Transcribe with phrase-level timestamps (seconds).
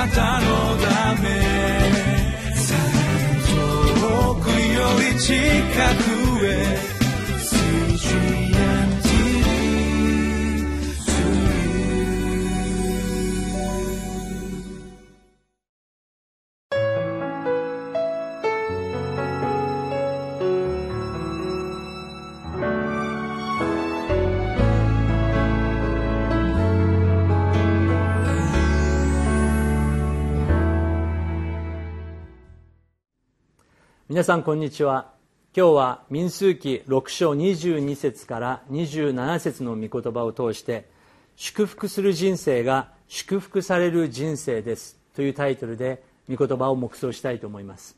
[0.00, 0.46] なたの
[0.78, 1.28] ため。
[4.00, 5.34] 遠くより近
[6.04, 6.09] く。
[34.10, 35.12] 皆さんこんにちは。
[35.56, 40.88] 今日は民数記6章22節から27節の御言葉を通して
[41.36, 44.98] 祝福する人生が祝福される人生です。
[45.14, 47.96] というタイトルで御言葉を黙想したいと思います。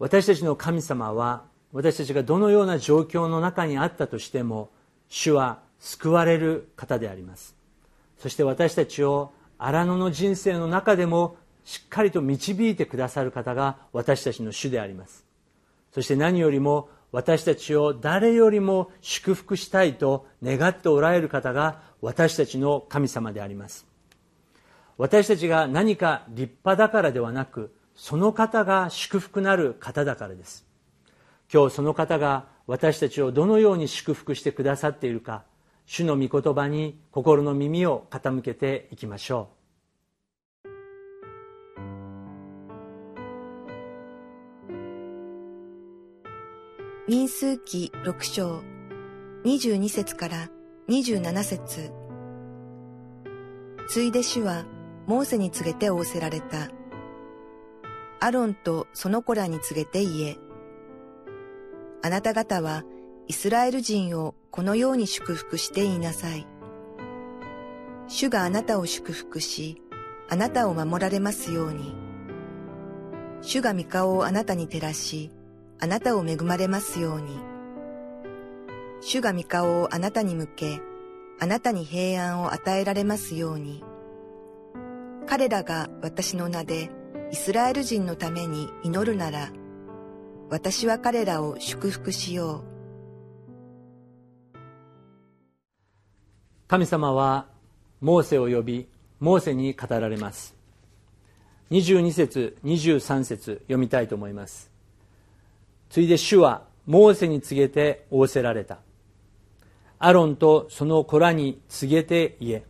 [0.00, 4.70] 私たちの神様は私たちがどのような状況の中にあったとしても
[5.08, 7.54] 主は救われる方であります。
[8.18, 11.36] そして私たちを荒野の人生の中でも
[11.66, 15.26] しっかりと導いてくださる方が私たちの主であります。
[15.92, 23.84] そして何よりも私たちを誰よりも祝福したいと願っておられる方が私たちの神様であります。
[24.96, 30.64] 私たちが何か立派だからではなくその方が祝福なる方だからです。
[31.52, 35.42] 今日その方が私たちをどのように祝福してくださっているか
[35.84, 39.55] 主の御言葉に心の耳を傾けていきましょう。
[47.08, 48.64] 民数記六章
[49.44, 50.50] 22節から
[50.88, 51.92] 27節
[53.88, 54.64] ついで主は
[55.06, 56.68] モーセに告げて仰せられた。
[58.18, 60.36] アロンとその子らに告げて言え。
[62.02, 62.82] あなた方は
[63.28, 66.44] イスラエル人をこのように祝福して言いなさい。
[68.08, 69.80] 主があなたを祝福し、
[70.28, 71.94] あなたを守られますように。
[73.42, 75.30] 主が御顔をあなたに照らし、
[75.78, 77.38] あなたを恵まれますように。
[79.00, 80.80] 主が御顔をあなたに向け、
[81.38, 83.84] あなたに平安を与えられますように。
[85.26, 86.90] 彼らが私の名で
[87.30, 89.50] イスラエル人のために祈るなら、
[90.48, 92.76] 私は彼らを祝福しよう。
[96.68, 97.46] 神様は
[98.00, 98.88] モーセを呼び、
[99.20, 100.54] モーセに語られます。
[101.70, 104.75] 22節、23節読みたいと思います。
[105.88, 108.78] ついで主はモーセに告げて仰せられた。
[109.98, 112.64] アロンとその子らに告げて言え。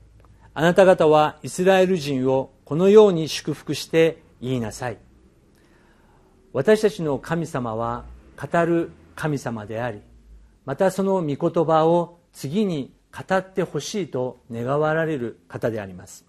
[0.54, 4.98] あなた方はイスラエル人をこのように祝福して言いなさい。
[6.52, 8.04] 私たちの神様は
[8.40, 10.00] 語る神様であり
[10.64, 16.24] またその御言葉を次に語ってほしいと願われる方であります。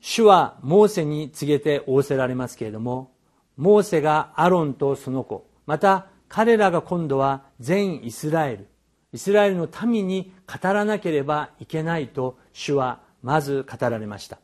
[0.00, 3.12] 主はモーセに告げて仰せられますけれども
[3.56, 8.68] モーセがアロンとその子また彼らが今度は全イスラエル。
[9.12, 14.38] イスラエルの民に語らなければいけないと主はまず語られました。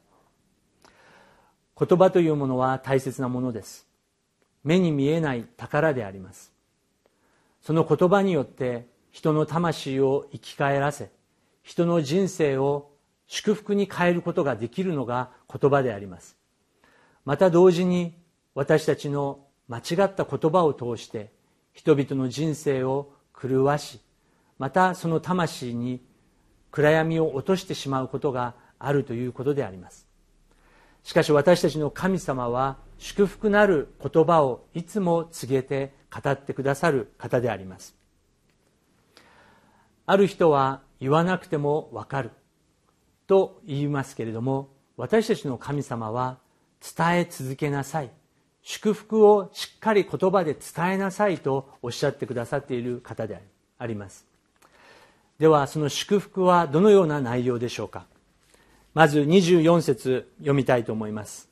[1.78, 3.87] 言葉というものは大切なものです。
[4.65, 6.53] 目に見えない宝であります。
[7.60, 11.10] その言葉によって人の魂を生き返らせ
[11.62, 12.91] 人の人生を
[13.27, 16.37] 祝福に変えることができるのが言葉であります。
[17.25, 18.15] また同時に
[18.54, 21.33] 私たちの間違った言葉を通して
[21.72, 24.00] 人々の人生を狂わし
[24.59, 26.05] またその魂に
[26.71, 30.06] 暗闇を落としてしまうことがあるということであります。
[31.03, 37.97] しかし私たちの神様は祝福なる言葉をいつも告げて語ってくださる方であります。
[40.06, 42.31] ある人は言わなくてもわかる
[43.27, 46.39] と言いますけれども私たちの神様は
[46.97, 48.10] 伝え続けなさい。
[48.62, 53.42] 祝福をしっかり言葉で伝えなさいとおっしゃってくださっている方で
[53.78, 54.24] あります。
[55.38, 58.06] ではその祝福はどのような内容でしょうか。
[58.94, 61.48] まず24節読みたいと思います。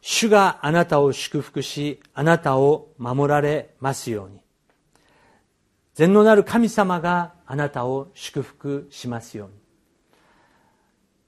[0.00, 4.40] 主があなたを祝福しあなたを守られますように。
[5.94, 9.54] 善のなる神様があなたを祝福しますように。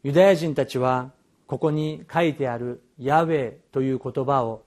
[0.04, 1.10] ユダヤ人たちは
[1.46, 4.62] ここに書いてあるヤウェという言葉を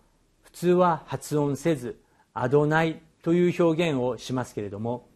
[0.54, 2.00] 通は発音せず
[2.34, 5.08] アドナイという表現をしますけれども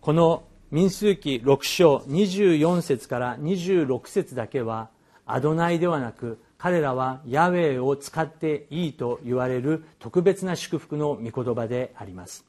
[0.00, 4.90] この民数記6章24節から26節だけは
[5.26, 12.44] アドナイではなく彼らはヤウェイを使っていいと言われる特別な祝福の御言葉であります。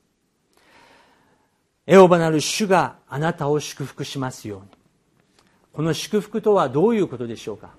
[1.87, 4.67] エオバなる主があなたを祝福しますように。
[5.73, 7.71] この祝福とはどういうことでしょうか？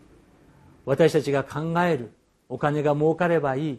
[0.87, 2.13] 私たちが考える
[2.49, 3.79] お金が儲かればいい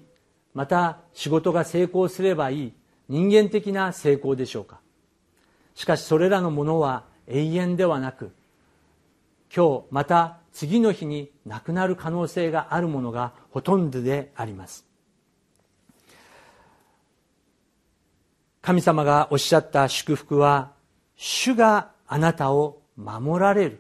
[0.54, 2.74] また仕事が成功すればいい
[3.10, 4.80] 人間的な成功でしょうか。
[5.76, 8.32] しかしそれらのものは永遠ではなく
[9.56, 14.86] 今日また次の日になくなる可能性があるものがほとんどであります。
[18.62, 20.72] 神様がおっしゃった祝福は
[21.16, 23.80] 主があなたを守られる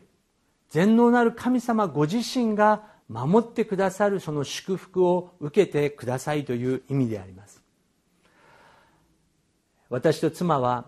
[0.69, 2.83] 全能なる神様ご自身が
[3.13, 7.62] 守ってくださるその祝福を受けてくださいという意味であります。
[9.89, 10.86] 私と妻は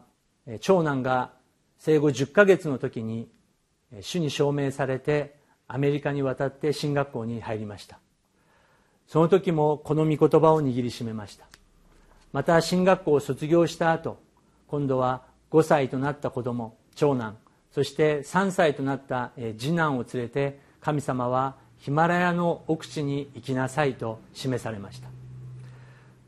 [0.60, 1.34] 長男が
[1.78, 3.30] 生後10ヶ月の時に
[4.02, 5.36] 主に証明されて
[5.68, 8.00] アメリカに渡って進学校に入りました。
[9.06, 11.46] その時もこの御言葉を握りしめました。
[12.34, 14.18] また進学校を卒業した後
[14.66, 15.22] 今度は
[15.52, 17.38] 5歳となった子供長男
[17.72, 25.08] そして3歳となった次男を連れて神様はヒマラヤの奥地に行きなさいと示されました。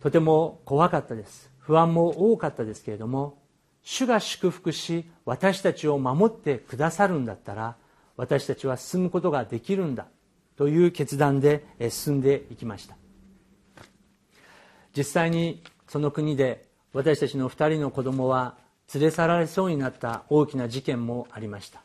[0.01, 1.49] とても怖かったです。
[1.57, 3.39] 不安も多かったですけれども
[3.81, 7.75] 主が祝福し私たちを守ってくださるんだったら
[8.17, 10.05] 私たちは進むことができるんだ
[10.57, 12.95] という決断で進んでいきました。
[14.95, 18.57] 実際にその国で私たちの2人の子供は
[18.93, 21.81] 連れ去られそうになった大きな事件もありました。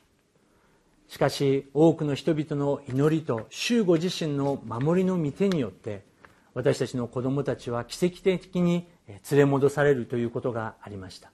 [1.12, 6.06] しかし多くの人々の祈りと主ご自身の守りの御手によって
[6.54, 11.30] 私たちの子供たちは奇跡的に連れ戻されるということがありました。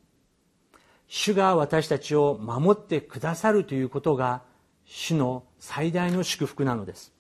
[1.07, 4.43] 主が私たちを守ってくださるということが
[4.85, 7.13] 主の最大の祝福なのです。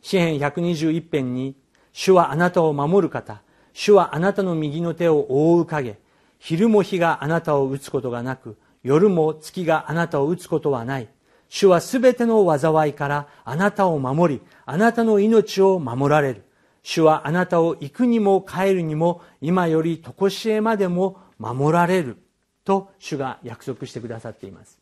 [0.00, 1.54] 詩編121編に
[1.92, 3.42] 主はあなたを守る方
[3.74, 5.98] 主はあなたの右の手を覆う影
[6.38, 11.08] 昼も日があなたを打つことがなく夜も月があなたを打つことはない。
[11.50, 16.44] 主はすべての災いからあなたを守り、あなたの命を守られる。
[16.82, 22.18] 主はあなたを行くにも帰るにも、今より常しえまでも守られる。
[22.64, 24.78] と主が約束してくださっています。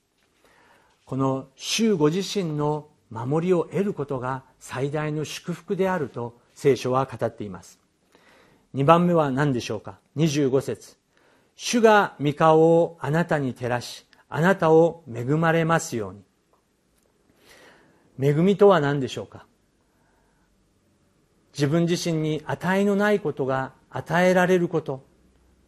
[1.07, 7.79] この主ご自身の守りを得ることが最大の祝福であると聖書は語っています。
[8.75, 10.97] 2番目は何でしょうか ?25 節
[11.57, 16.28] 主が御顔をあなたに照らし、あなたを恵まれますように。
[18.21, 19.47] 恵みとは何でしょうか？
[21.53, 25.05] 自分自身に値のないことが与えられること。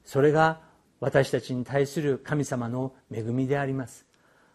[0.04, 0.60] それが
[1.00, 4.06] 私たちに対する神様の恵みであります。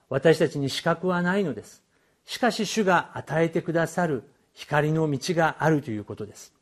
[0.10, 1.84] 私たちに資格はないのです。
[2.26, 6.54] しかし主が与えてくださる光の道があるということです。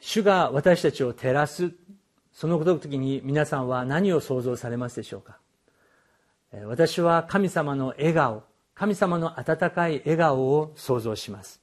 [0.00, 1.72] 主が私たちを照らす。
[2.32, 5.38] その時に皆さんは何を想像されますでしょうか？
[6.66, 8.44] 私は神様の笑顔。
[8.76, 11.62] 神様の温かい笑顔を想像します。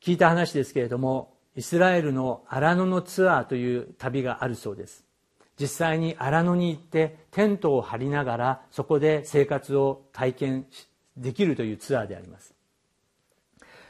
[0.00, 5.04] 聞いた話ですけれどもイスラエルの荒野のツアーという旅があるそうです。
[5.58, 10.66] 実際に荒野に行ってテントを張りながらそこで生活を体験
[11.16, 12.54] できるというツアーであります。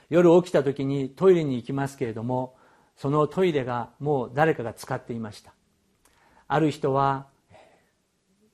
[0.09, 2.57] 夜起きた時にトイレに行きますけれども
[2.97, 5.53] そのトイレがもう誰かが使っていました。
[6.49, 7.27] ある人は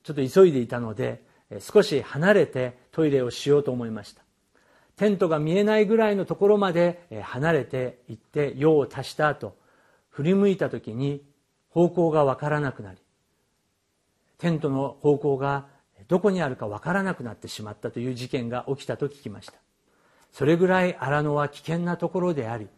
[0.03, 1.25] ちょっと急いでいたので
[1.61, 4.23] 少し離れてトイレをしようと思いました。
[4.97, 9.55] テントが見えないぐらいのところまで離れていって用を足した後
[10.09, 11.23] 振り向いた時に
[11.69, 12.99] 方向が分からなくなり
[14.39, 15.67] テントの方向が
[16.09, 19.55] どこにあるか分からなくなってしまったという事件が起きたと聞きました。
[20.33, 22.69] それぐらい荒野は危険なところであり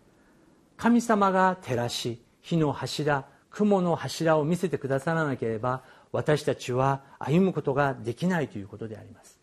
[0.76, 9.38] 神様が照らし火の柱雲の柱を見せてくださらなければ私たちは歩むことができないということであります。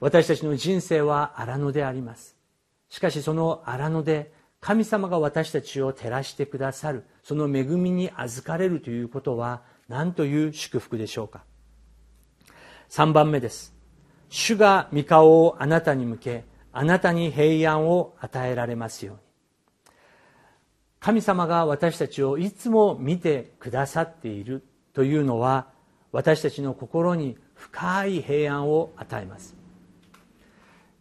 [0.00, 2.36] 私たちの人生は荒野であります。
[2.88, 11.44] しかしその荒野で神様が私たちを照らしてくださるその恵みに預かれるということは何という祝福でしょうか。
[12.90, 13.74] 3番目です。
[14.28, 19.20] 主が御顔をあなたに向けあなたに平安を与えられますように。
[21.00, 24.64] 神様が私たちをいつも見てくださっている。
[24.96, 25.66] というのは
[26.10, 29.54] 私たちの心に深い平安を与えます。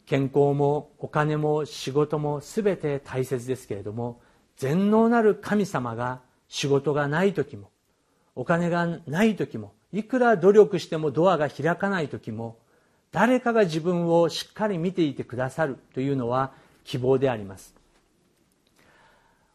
[0.05, 4.19] 健康もお金も仕事も全て大切ですけれども
[4.57, 7.69] 全能なる神様が仕事がない時も
[8.35, 12.57] お金がない時もいくら努力してもドアが開かない時も
[13.13, 16.51] 誰かが自分をしっかり見ていてくださるというのは
[16.83, 17.73] 希望であります。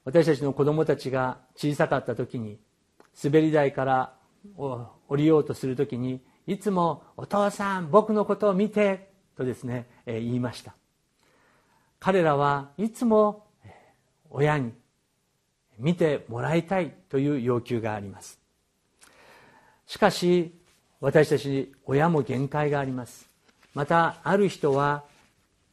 [0.07, 2.59] 私たちの子供たちが小さかった時に
[3.23, 4.20] 滑り台から
[4.57, 10.75] を降りようとする時にいつも「お父さん僕のことを見て」とですね言いました。
[11.99, 13.47] 彼らはいつも
[14.31, 14.73] 親に
[15.79, 18.39] 見てもらいたいという要求があります。
[19.87, 20.53] しかし
[21.01, 23.29] 私たち親も限界があります。
[23.75, 25.05] またある人は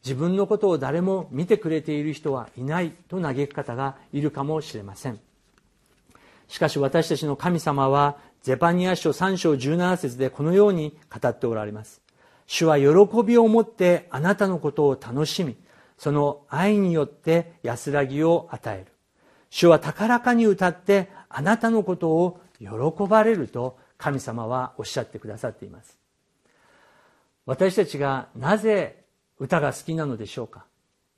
[0.03, 5.19] 自分のことを誰も見てくれている人はいないと嘆く方がいるかもしれません。
[6.47, 12.01] しかし私たちの神様はゼパニア書3章17節でこのように語っておられます。
[12.45, 12.85] 主は喜
[13.25, 15.57] びを持ってあなたのことを楽しみ
[15.97, 18.93] その愛によって安らぎを与える。
[19.49, 22.67] 主は高らかに歌ってあなたのことを喜
[23.09, 25.97] ばれると神様はおっしゃってくださっています。
[27.45, 29.03] 私たちがなぜ
[29.39, 30.63] 歌が好きなのでしょうか？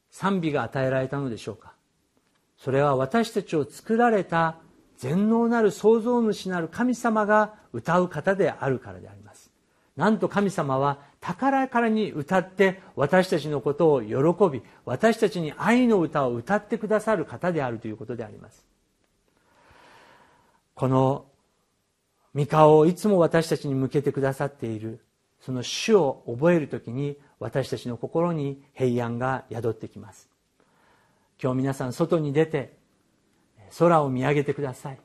[0.09, 1.73] 賛美が与えられたのでしょうか？
[2.57, 4.55] それは私たちを作られた
[4.99, 9.49] 全能なる創造主なる神様が歌う方であるからであります。
[9.95, 14.13] なんと神様は高らに歌って私たちのことを喜
[14.51, 18.65] び私たちに愛の歌を歌ってくださる方であるということであります。
[20.75, 21.25] この
[22.35, 24.99] 御顔をいつも私たちに向けてくださっている
[25.39, 30.29] その主を覚える時に私たちの心に平安が宿ってきます。
[31.41, 32.78] 今日皆さん外に出て
[33.77, 34.99] 空を見上げてください。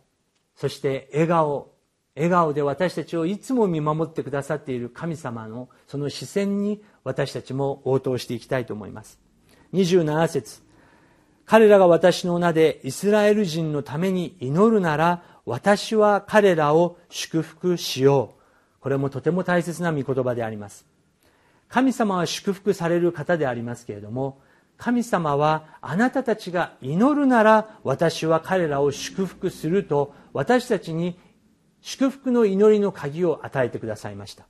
[0.56, 1.74] そして笑顔。
[2.16, 9.18] 笑顔で私たちをいつも見守ってくださっている神様のその視線に私たちも応答していきたいと思います。
[9.72, 10.62] 27節。
[11.44, 18.80] 彼らが私の名でイスラエル人のために祈るなら私は彼らを祝福しよう。
[18.80, 20.86] これもとても大切な御言葉であります。
[21.68, 24.40] 神様は祝福される方でありますけれども
[24.76, 31.18] 神様はあなたたちが祈るなら私は彼らを祝福すると私たちに
[31.80, 34.46] 祝福の祈りの鍵を与えてくださいました。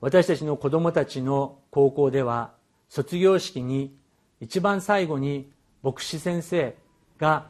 [0.00, 2.52] 私たちの子供たちの高校では
[2.88, 3.96] 卒業式に
[4.40, 5.50] 一番最後に
[5.82, 6.76] 牧師先生
[7.18, 7.46] が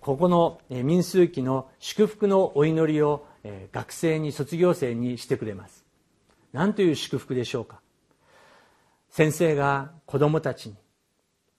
[0.00, 3.26] ここの民数記の祝福のお祈りを
[3.72, 5.84] 学生に卒業生にしてくれます。
[6.52, 7.81] 何という祝福でしょうか？
[9.12, 10.74] 先生が子供たちに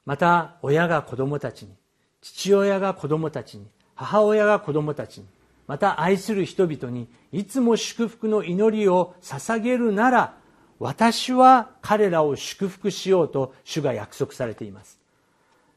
[0.06, 1.76] また親が子供たちに
[2.20, 5.28] 父親が子供たちに母親が子供たちに
[5.68, 10.34] また愛する人々にいつも祝福の祈りを捧げるなら
[10.80, 15.00] 私は彼らを祝福しようと主が約束されています。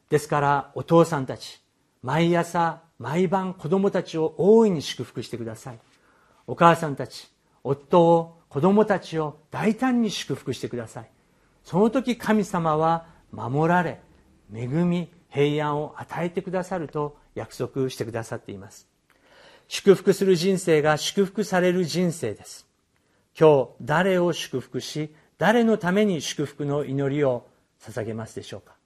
[0.09, 1.61] ですからお父さんたち
[2.01, 5.79] 毎朝毎晩子供たちを大いに祝福してください。
[6.47, 7.29] お母さんたち
[7.63, 11.09] 夫を子供たちを大胆に祝福してください。
[11.67, 13.99] その時神様は守られ
[14.55, 18.87] 恵み平安を与えてくださると約束してくださっています。
[19.67, 22.65] 祝福する人生が祝福される人生です。
[23.37, 27.45] 今日誰を祝福し誰のために祝福の祈りを
[27.81, 28.76] 捧げますでしょうか？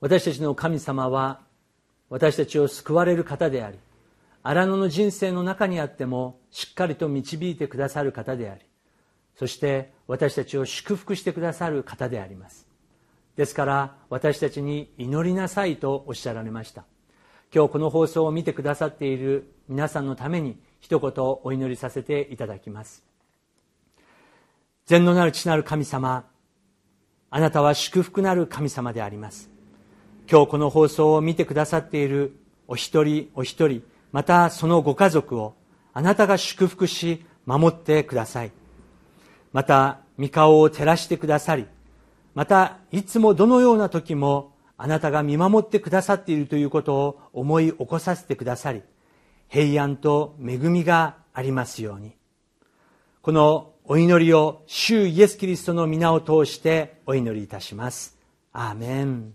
[0.00, 1.40] 私たちの神様は
[2.08, 3.78] 私たちを救われる方であり
[4.42, 8.60] 荒野の人生の中にあってもしっかりと導いてくださる方であり
[9.38, 12.66] そして私たちを祝福してくださる方であります。
[13.36, 16.84] ですから私たちに祈りなさいとおっしゃられました。
[17.54, 23.04] 今日この放送を見てくださっている皆さんのために一言お祈りさせていただきます。
[24.86, 26.24] 全能なる父なる神様
[27.30, 29.57] あなたは祝福なる神様であります。
[30.30, 33.82] 今日この放送を見てくださっているお一人お一人
[34.12, 35.54] またそのご家族を
[35.94, 38.52] あなたが祝福し守ってください。
[39.54, 41.66] また御顔を照らしてくださり
[42.34, 48.82] またいつもどのような時もあなたが見守ってくださっているということを思い起こさせてくださり
[49.48, 52.12] 平安と恵みがありますように。
[53.22, 58.18] このお祈りを主イエス・キリストの皆を通してお祈りいたします。
[58.52, 59.32] アーメン。